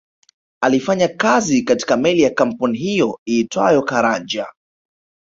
[0.63, 4.47] Alifanya kazi katika meli ya kampuni hiyo iitwayo Caranja